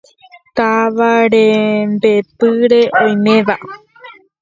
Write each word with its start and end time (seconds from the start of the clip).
Táva 0.57 1.09
rembe'ýre 1.33 2.81
oiméva. 3.03 3.55